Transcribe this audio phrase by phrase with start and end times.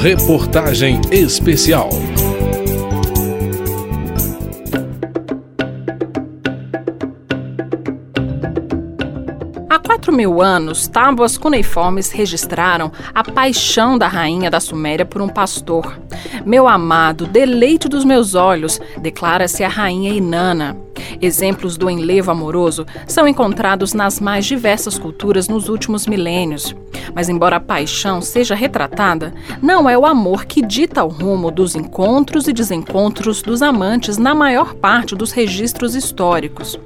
[0.00, 1.90] Reportagem especial.
[10.10, 15.28] Há quatro mil anos, tábuas cuneiformes registraram a paixão da rainha da Suméria por um
[15.28, 16.00] pastor.
[16.44, 20.76] Meu amado, deleite dos meus olhos, declara-se a rainha Inanna.
[21.22, 26.74] Exemplos do enlevo amoroso são encontrados nas mais diversas culturas nos últimos milênios.
[27.14, 29.32] Mas, embora a paixão seja retratada,
[29.62, 34.34] não é o amor que dita o rumo dos encontros e desencontros dos amantes na
[34.34, 36.78] maior parte dos registros históricos.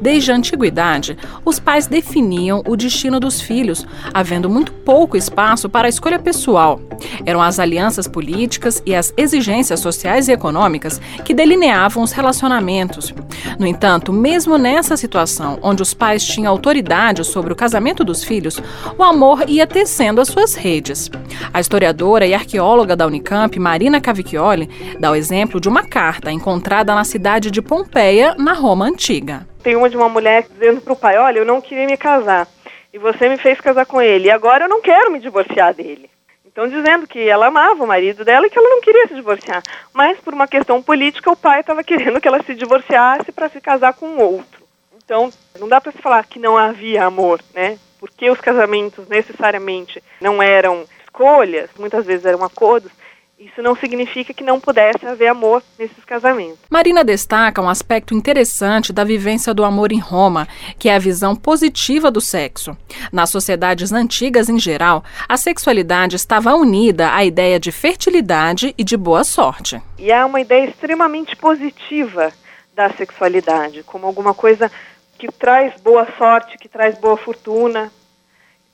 [0.00, 5.86] Desde a antiguidade, os pais definiam o destino dos filhos, havendo muito pouco espaço para
[5.86, 6.80] a escolha pessoal.
[7.26, 13.12] Eram as alianças políticas e as exigências sociais e econômicas que delineavam os relacionamentos.
[13.58, 18.60] No entanto, mesmo nessa situação, onde os pais tinham autoridade sobre o casamento dos filhos,
[18.96, 21.10] o amor ia tecendo as suas redes.
[21.52, 26.94] A historiadora e arqueóloga da Unicamp, Marina Cavicchioli, dá o exemplo de uma carta encontrada
[26.94, 29.46] na cidade de Pompeia, na Roma Antiga.
[29.62, 32.48] Tem uma de uma mulher dizendo para o pai: Olha, eu não queria me casar.
[32.92, 34.26] E você me fez casar com ele.
[34.26, 36.08] E agora eu não quero me divorciar dele.
[36.44, 39.60] Então, dizendo que ela amava o marido dela e que ela não queria se divorciar.
[39.92, 43.60] Mas, por uma questão política, o pai estava querendo que ela se divorciasse para se
[43.60, 44.62] casar com outro.
[45.04, 47.76] Então, não dá para se falar que não havia amor, né?
[48.04, 52.92] Porque os casamentos necessariamente não eram escolhas, muitas vezes eram acordos.
[53.38, 56.58] Isso não significa que não pudesse haver amor nesses casamentos.
[56.68, 60.46] Marina destaca um aspecto interessante da vivência do amor em Roma,
[60.78, 62.76] que é a visão positiva do sexo.
[63.10, 68.98] Nas sociedades antigas em geral, a sexualidade estava unida à ideia de fertilidade e de
[68.98, 69.80] boa sorte.
[69.98, 72.30] E há uma ideia extremamente positiva
[72.74, 74.70] da sexualidade, como alguma coisa
[75.18, 77.92] que traz boa sorte, que traz boa fortuna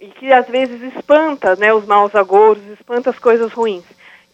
[0.00, 3.84] e que às vezes espanta né, os maus agouros, espanta as coisas ruins.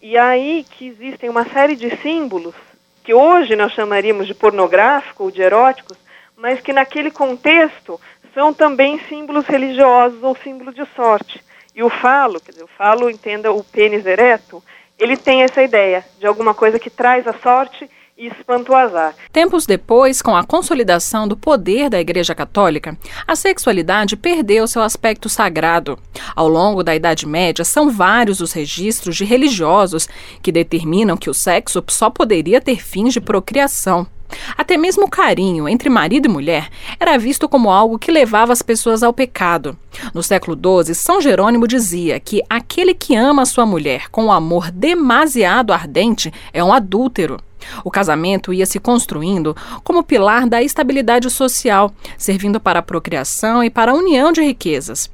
[0.02, 2.54] E aí que existem uma série de símbolos
[3.02, 5.96] que hoje nós chamaríamos de pornográfico ou de eróticos,
[6.36, 8.00] mas que naquele contexto
[8.32, 11.42] são também símbolos religiosos ou símbolos de sorte.
[11.74, 14.62] E o falo, quer dizer, o falo, entenda o pênis ereto,
[14.98, 19.14] ele tem essa ideia de alguma coisa que traz a sorte e o azar.
[19.32, 25.28] Tempos depois, com a consolidação do poder da Igreja Católica, a sexualidade perdeu seu aspecto
[25.28, 25.98] sagrado.
[26.36, 30.08] Ao longo da Idade Média, são vários os registros de religiosos
[30.40, 34.06] que determinam que o sexo só poderia ter fins de procriação.
[34.56, 38.62] Até mesmo o carinho entre marido e mulher era visto como algo que levava as
[38.62, 39.76] pessoas ao pecado.
[40.12, 44.70] No século XII, São Jerônimo dizia que aquele que ama sua mulher com um amor
[44.70, 47.38] demasiado ardente é um adúltero.
[47.84, 53.70] O casamento ia se construindo como pilar da estabilidade social, servindo para a procriação e
[53.70, 55.10] para a união de riquezas.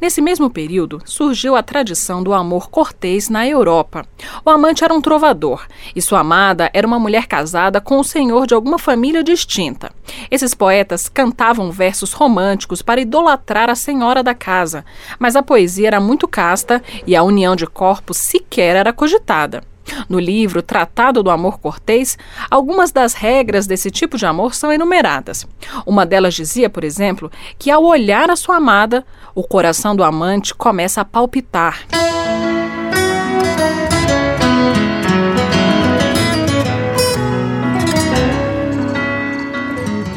[0.00, 4.06] Nesse mesmo período, surgiu a tradição do amor cortês na Europa.
[4.44, 8.46] O amante era um trovador e sua amada era uma mulher casada com o senhor
[8.46, 9.92] de alguma família distinta.
[10.30, 14.84] Esses poetas cantavam versos românticos para idolatrar a senhora da casa,
[15.18, 19.62] mas a poesia era muito casta e a união de corpos sequer era cogitada.
[20.08, 22.16] No livro Tratado do Amor Cortês,
[22.50, 25.46] algumas das regras desse tipo de amor são enumeradas.
[25.86, 30.54] Uma delas dizia, por exemplo, que ao olhar a sua amada, o coração do amante
[30.54, 31.86] começa a palpitar.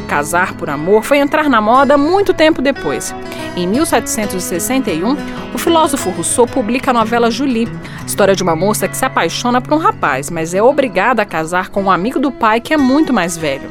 [0.08, 3.14] Casar por amor foi entrar na moda muito tempo depois.
[3.56, 5.16] Em 1761,
[5.54, 7.68] o filósofo Rousseau publica a novela Julie,
[8.06, 11.68] história de uma moça que se apaixona por um rapaz, mas é obrigada a casar
[11.70, 13.70] com um amigo do pai que é muito mais velho.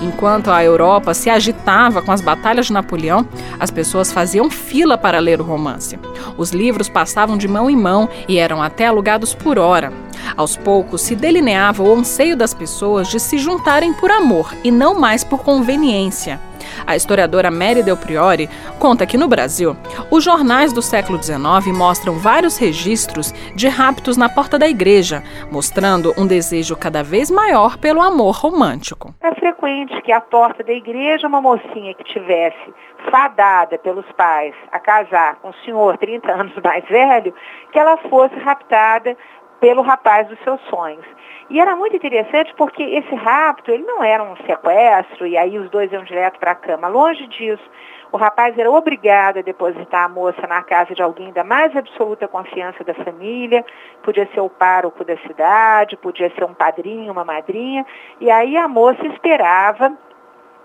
[0.00, 3.26] Enquanto a Europa se agitava com as batalhas de Napoleão,
[3.58, 5.98] as pessoas faziam fila para ler o romance.
[6.36, 9.92] Os livros passavam de mão em mão e eram até alugados por hora.
[10.36, 14.98] Aos poucos se delineava o anseio das pessoas de se juntarem por amor e não
[14.98, 16.40] mais por conveniência.
[16.86, 18.48] A historiadora Mary Del Priori
[18.78, 19.76] conta que no Brasil,
[20.10, 26.12] os jornais do século XIX mostram vários registros de raptos na porta da igreja, mostrando
[26.18, 29.14] um desejo cada vez maior pelo amor romântico.
[29.22, 32.74] É frequente que a porta da igreja uma mocinha que tivesse
[33.10, 37.34] fadada pelos pais a casar com um senhor 30 anos mais velho,
[37.72, 39.16] que ela fosse raptada
[39.64, 41.06] pelo rapaz dos seus sonhos.
[41.48, 45.70] E era muito interessante porque esse rapto, ele não era um sequestro e aí os
[45.70, 46.86] dois iam direto para a cama.
[46.86, 47.64] Longe disso.
[48.12, 52.28] O rapaz era obrigado a depositar a moça na casa de alguém da mais absoluta
[52.28, 53.64] confiança da família,
[54.02, 57.86] podia ser o pároco da cidade, podia ser um padrinho, uma madrinha,
[58.20, 59.96] e aí a moça esperava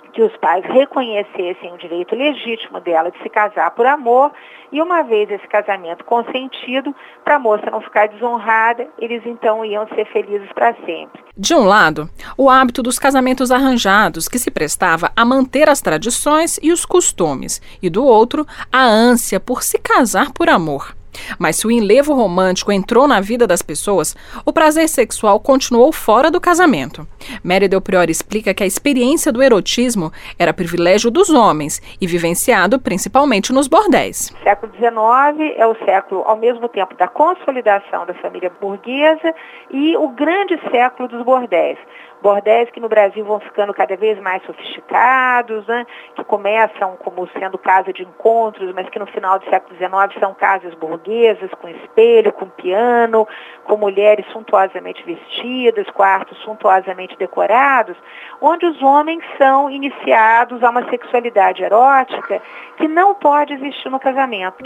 [0.10, 4.32] que os pais reconhecessem o direito legítimo dela de se casar por amor
[4.72, 9.88] e uma vez esse casamento consentido, para a moça não ficar desonrada, eles então iam
[9.90, 11.24] ser felizes para sempre.
[11.36, 16.60] De um lado, o hábito dos casamentos arranjados, que se prestava a manter as tradições
[16.62, 20.99] e os costumes, e do outro, a ânsia por se casar por amor.
[21.38, 24.16] Mas se o enlevo romântico entrou na vida das pessoas,
[24.46, 27.08] o prazer sexual continuou fora do casamento.
[27.44, 32.80] Mary Del Priori explica que a experiência do erotismo era privilégio dos homens e vivenciado
[32.80, 34.34] principalmente nos bordéis.
[34.40, 39.34] O século XIX é o século, ao mesmo tempo, da consolidação da família burguesa
[39.72, 41.78] e o grande século dos bordéis
[42.22, 45.86] bordéis que no Brasil vão ficando cada vez mais sofisticados, né?
[46.16, 50.34] que começam como sendo casa de encontros, mas que no final do século XIX são
[50.34, 53.28] casas burguesas, com espelho, com piano,
[53.64, 57.96] com mulheres suntuosamente vestidas, quartos suntuosamente decorados,
[58.42, 62.42] onde os homens são iniciados a uma sexualidade erótica
[62.78, 64.64] que não pode existir no casamento.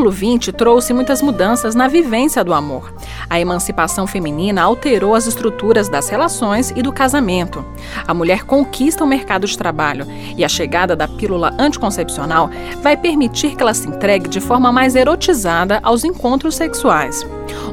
[0.00, 2.94] Século XX trouxe muitas mudanças na vivência do amor.
[3.28, 7.62] A emancipação feminina alterou as estruturas das relações e do casamento.
[8.06, 10.06] A mulher conquista o mercado de trabalho
[10.38, 12.48] e a chegada da pílula anticoncepcional
[12.82, 17.26] vai permitir que ela se entregue de forma mais erotizada aos encontros sexuais.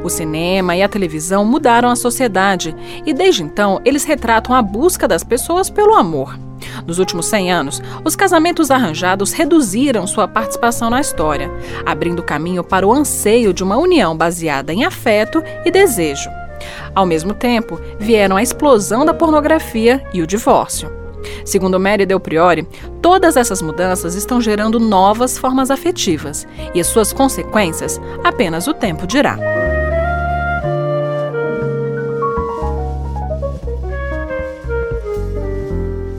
[0.03, 2.75] O cinema e a televisão mudaram a sociedade
[3.05, 6.46] e, desde então, eles retratam a busca das pessoas pelo amor.
[6.85, 11.51] Nos últimos 100 anos, os casamentos arranjados reduziram sua participação na história,
[11.85, 16.29] abrindo caminho para o anseio de uma união baseada em afeto e desejo.
[16.93, 20.91] Ao mesmo tempo, vieram a explosão da pornografia e o divórcio.
[21.45, 22.67] Segundo Mary Del Priori,
[23.01, 29.05] todas essas mudanças estão gerando novas formas afetivas e as suas consequências apenas o tempo
[29.05, 29.37] dirá.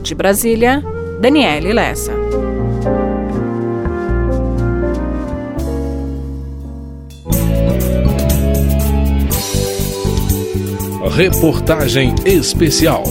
[0.09, 0.83] De Brasília,
[1.21, 2.11] Daniele Lessa.
[11.15, 13.03] Reportagem especial.